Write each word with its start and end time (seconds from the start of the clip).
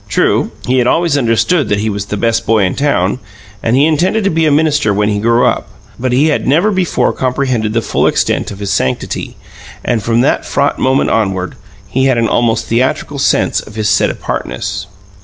True, 0.09 0.49
he 0.65 0.79
had 0.79 0.87
always 0.87 1.15
understood 1.15 1.69
that 1.69 1.81
he 1.81 1.87
was 1.87 2.05
the 2.07 2.17
best 2.17 2.43
boy 2.47 2.63
in 2.63 2.73
town 2.73 3.19
and 3.61 3.75
he 3.75 3.85
intended 3.85 4.23
to 4.23 4.31
be 4.31 4.47
a 4.47 4.51
minister 4.51 4.95
when 4.95 5.09
he 5.09 5.19
grew 5.19 5.45
up; 5.45 5.69
but 5.99 6.11
he 6.11 6.29
had 6.29 6.47
never 6.47 6.71
before 6.71 7.13
comprehended 7.13 7.73
the 7.73 7.83
full 7.83 8.07
extent 8.07 8.49
of 8.49 8.57
his 8.57 8.71
sanctity, 8.73 9.37
and, 9.85 10.01
from 10.01 10.21
that 10.21 10.43
fraught 10.43 10.79
moment 10.79 11.11
onward, 11.11 11.53
he 11.87 12.05
had 12.05 12.17
an 12.17 12.27
almost 12.27 12.65
theatrical 12.65 13.19
sense 13.19 13.59
of 13.59 13.75
his 13.75 13.89
set 13.89 14.09
apartness. 14.09 14.87